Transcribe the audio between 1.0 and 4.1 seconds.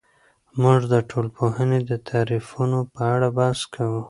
ټولنپوهنې د تعریفونو په اړه بحث کوو.